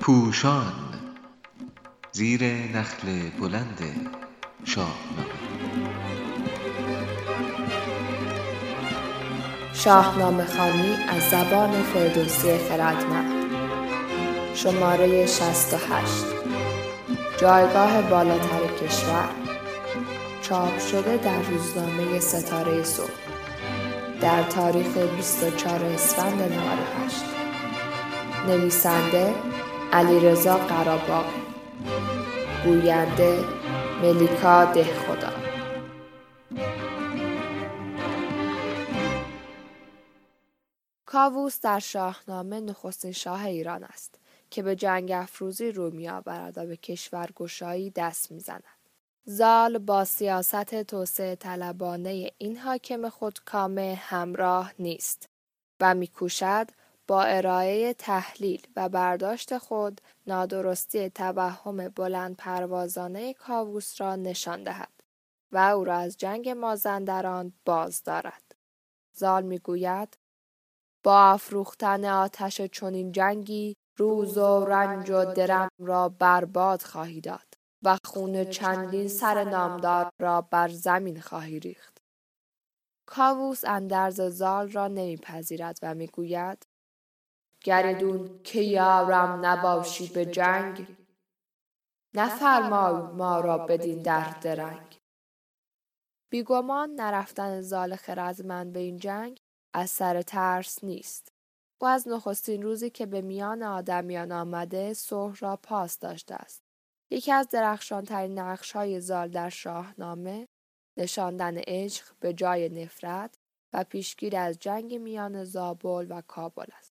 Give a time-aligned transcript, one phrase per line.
[0.00, 0.72] پوشان.
[2.12, 4.10] زیر نخل بلند
[4.64, 5.26] شاهنامه.
[9.72, 13.50] شاهنامه خانی از زبان فردوسی خردمند.
[14.54, 16.24] شماره 68
[17.40, 19.28] جایگاه بالاتر کشور.
[20.42, 23.10] چاپ شده در روزنامه ستاره صبح.
[24.20, 27.24] در تاریخ 24 اسفند 98
[28.48, 29.34] نویسنده
[29.92, 31.42] علیرضا قراباغی
[32.64, 33.44] گوینده
[34.02, 35.32] ملیکا دهخدا.
[41.06, 44.14] کاووس در شاهنامه نخستین شاه ایران است
[44.50, 48.64] که به جنگ افروزی رو میآورد و به کشورگشایی دست می‌زند.
[49.24, 55.28] زال با سیاست توسعه طلبانه این حاکم خودکامه همراه نیست
[55.80, 56.66] و میکوشد
[57.10, 64.92] با ارائه تحلیل و برداشت خود نادرستی توهم بلند پروازانه کاووس را نشان دهد
[65.52, 68.54] و او را از جنگ مازندران باز دارد.
[69.16, 70.18] زال می‌گوید
[71.04, 77.98] با افروختن آتش چنین جنگی روز و رنج و درم را برباد خواهی داد و
[78.04, 81.98] خون چندین سر نامدار را بر زمین خواهی ریخت.
[83.06, 86.69] کاووس اندرز زال را نمیپذیرد و می‌گوید
[87.64, 90.96] گریدون که یارم نباشی به جنگ.
[92.14, 95.00] نفرمای ما را بدین در درنگ.
[96.30, 99.40] بیگمان نرفتن زال خردمند به این جنگ
[99.74, 101.32] از سر ترس نیست.
[101.80, 106.62] او از نخستین روزی که به میان آدمیان آمده صلح را پاس داشته است.
[107.10, 110.48] یکی از درخشانترین نقش های زال در شاهنامه
[110.96, 113.38] نشاندن عشق به جای نفرت
[113.72, 116.89] و پیشگیر از جنگ میان زابل و کابل است.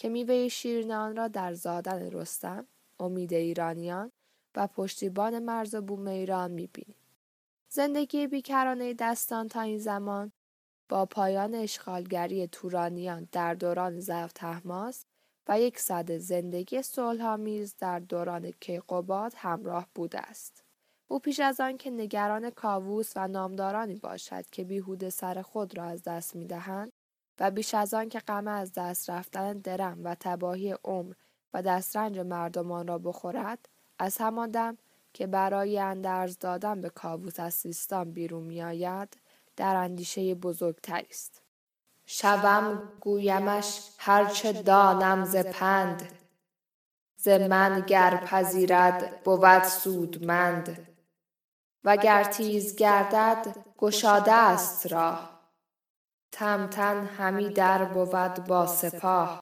[0.00, 2.66] که میوه شیرین آن را در زادن رستم
[3.00, 4.12] امید ایرانیان
[4.54, 6.96] و پشتیبان مرز بوم ایران می‌بینیم.
[7.68, 10.32] زندگی بیکرانه دستان تا این زمان
[10.88, 15.04] با پایان اشغالگری تورانیان در دوران ضعف تحماس
[15.48, 20.64] و یک صد زندگی صلحآمیز در دوران کیقوباد همراه بوده است.
[21.08, 25.84] او پیش از آن که نگران کاووس و نامدارانی باشد که بیهوده سر خود را
[25.84, 26.92] از دست می‌دهند
[27.40, 31.14] و بیش از آن که غم از دست رفتن درم و تباهی عمر
[31.54, 33.68] و دسترنج مردمان را بخورد
[33.98, 34.78] از همان دم
[35.12, 39.16] که برای اندرز دادن به کاووس از سیستان بیرون میآید
[39.56, 41.42] در اندیشه بزرگتری است.
[42.06, 46.08] شوم گویمش هرچه دانم ز پند
[47.16, 50.86] ز من گر پذیرد بود سودمند.
[51.84, 55.29] وگر تیز گردد گشاده است راه.
[56.32, 59.40] تمتن همی در بود با سپاه.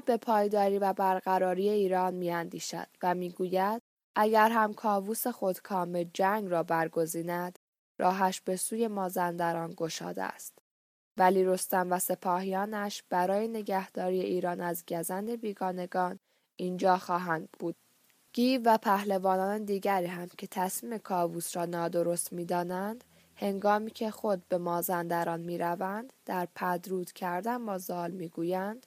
[0.00, 3.82] به پایداری و برقراری ایران میاندیشد و می‌گوید
[4.16, 7.58] اگر هم کاووس خودکام جنگ را برگزیند
[7.98, 10.58] راهش به سوی مازندران گشاده است.
[11.16, 16.18] ولی رستم و سپاهیانش برای نگهداری ایران از گزند بیگانگان
[16.56, 17.76] اینجا خواهند بود.
[18.32, 23.04] گیو و پهلوانان دیگری هم که تصمیم کاووس را نادرست می‌دانند
[23.34, 28.86] هنگامی که خود به مازندران می‌روند در پدرود کردن با زال می‌گویند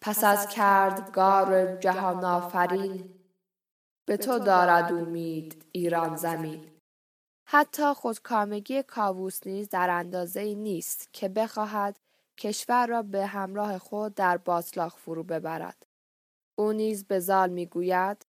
[0.00, 3.14] پس از کردگار جهان آفرین.
[4.04, 6.70] به تو دارد امید ایران زمین.
[7.44, 11.98] حتی خودکامگی کاووس نیز در اندازه ای نیست که بخواهد
[12.38, 15.86] کشور را به همراه خود در باطلاق فرو ببرد.
[16.54, 18.26] او نیز به زال می‌گوید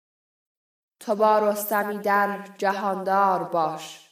[0.99, 4.09] تو با رستمی در جهاندار باش.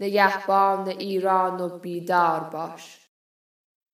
[0.00, 3.07] نگهبان ایران و بیدار باش.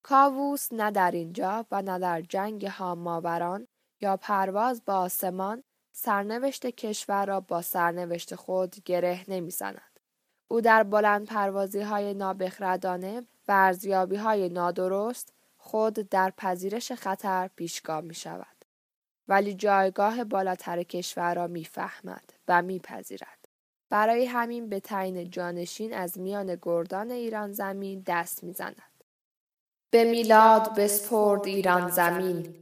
[0.06, 3.66] کاووس نه در اینجا و نه در جنگ هاماوران
[4.00, 5.62] یا پرواز با آسمان
[5.92, 10.00] سرنوشت کشور را با سرنوشت خود گره نمی‌زند.
[10.48, 18.00] او در بلند پروازی های نابخردانه و ارزیابی های نادرست خود در پذیرش خطر پیشگاه
[18.00, 18.64] می شود.
[19.28, 23.48] ولی جایگاه بالاتر کشور را می‌فهمد و میپذیرد.
[23.90, 28.94] برای همین به تعیین جانشین از میان گردان ایران زمین دست می‌زند.
[29.94, 32.55] به میلاد بسپرد ایران زمین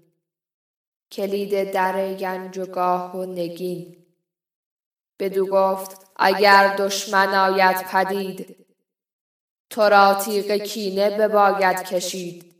[1.13, 2.65] کلید در گنج و
[3.15, 3.97] و نگین.
[5.21, 8.67] بدو گفت اگر دشمن آید پدید
[9.71, 12.55] تو را تیغ کینه بباید کشید.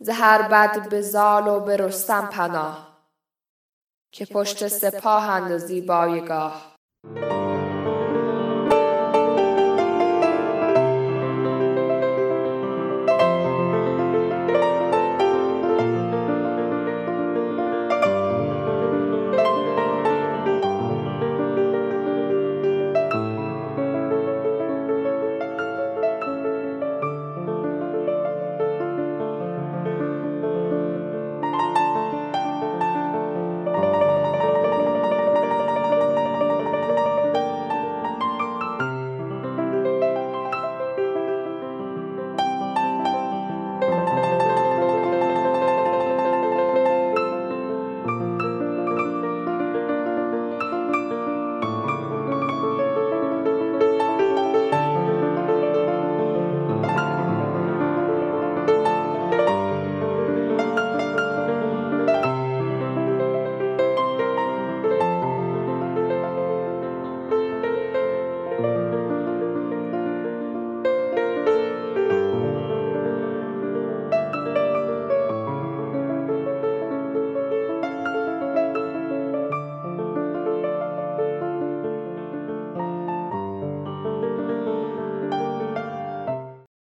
[0.00, 3.06] زهر بد به زال و به رستم پناه
[4.12, 6.76] که پشت سپاه اندازی بایگاه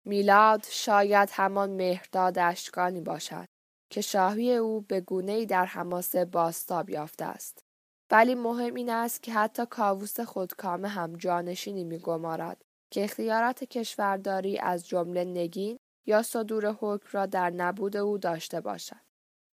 [0.05, 3.49] میلاد شاید همان مهرداد اشکانی باشد
[3.91, 7.65] که شاهی او به گونه در حماسه باستاب یافته است.
[8.11, 14.89] ولی مهم این است که حتی کاووس خودکامه هم جانشینی میگمارد که اختیارات کشورداری از
[14.89, 19.01] جمله نگین یا صدور حکم را در نبود او داشته باشد.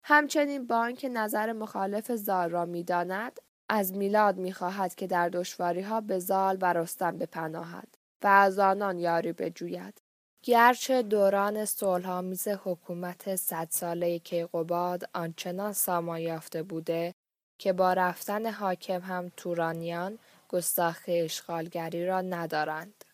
[0.03, 6.19] همچنین با نظر مخالف زال را می‌داند از میلاد می‌خواهد که در دشواری ها به
[6.19, 10.01] زال و رستم بپناهد و از آنان یاری بجوید
[10.43, 17.13] گرچه دوران صلحآمیز حکومت صد ساله کیقوباد آنچنان ساما یافته بوده
[17.57, 20.19] که با رفتن حاکم هم تورانیان
[20.49, 23.05] گستاخ اشغالگری را ندارند.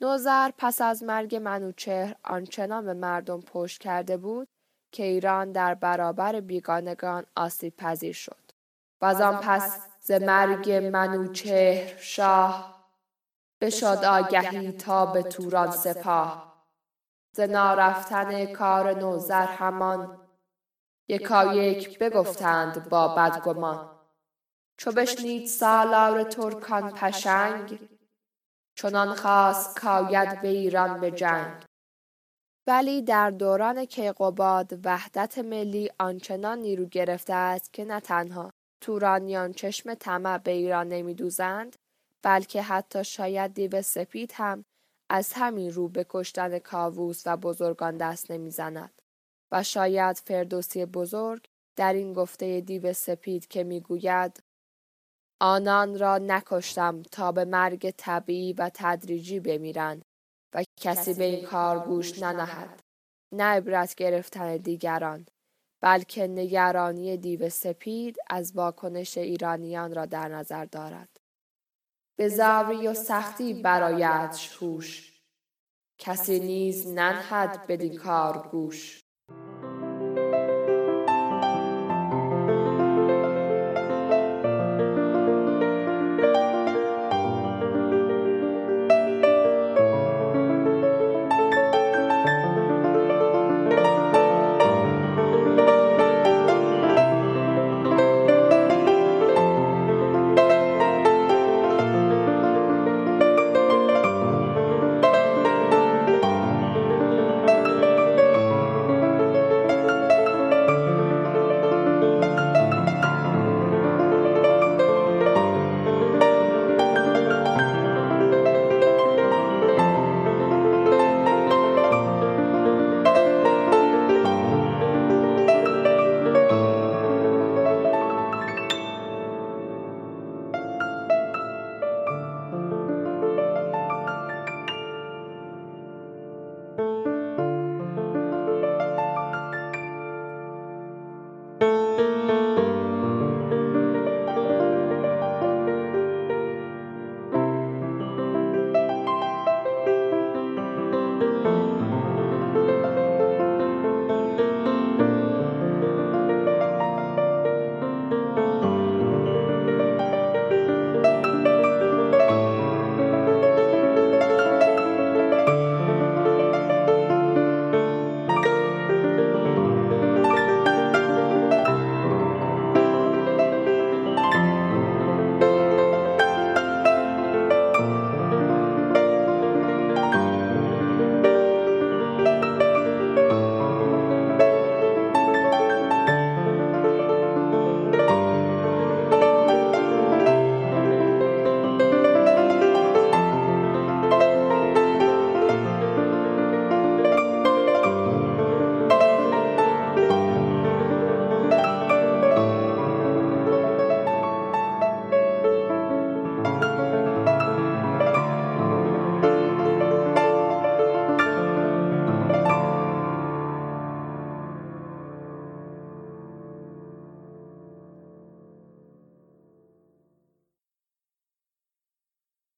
[0.00, 4.48] نوزر پس از مرگ منوچهر آنچنان به مردم پشت کرده بود
[4.92, 8.50] که ایران در برابر بیگانگان آسیب پذیر شد.
[9.00, 12.80] و از آن پس ز مرگ منوچهر شاه
[13.60, 16.49] بشد آگهی تا به توران سپاه
[17.32, 20.26] ز نارفتن کار نوزر همان.
[21.08, 23.90] یکا یک بگفتند با بدگمان
[24.76, 27.88] چو بشنید سالار ترکان پشنگ
[28.74, 31.64] چنان خواست کاید به ایران به جنگ.
[32.66, 39.94] ولی در دوران کیقوباد وحدت ملی آنچنان نیرو گرفته است که نه تنها تورانیان چشم
[39.94, 41.76] طمع به ایران نمیدوزند
[42.22, 44.64] بلکه حتی شاید دیو سپید هم
[45.12, 49.02] از همین رو به کشتن کاووس و بزرگان دست نمی‌زند.
[49.52, 51.44] و شاید فردوسی بزرگ
[51.76, 54.42] در این گفته دیو سپید که می‌گوید
[55.40, 60.02] آنان را نکشتم تا به مرگ طبیعی و تدریجی بمیرند
[60.54, 62.80] و کسی به این کار گوش ننهد.
[63.32, 65.26] نه عبرت گرفتن دیگران
[65.82, 71.19] بلکه نگرانی دیو سپید از واکنش ایرانیان را در نظر دارد.
[72.20, 75.20] به زاری و سختی برایت هوش
[75.98, 78.99] کسی نیز ننهد بدین کار گوش.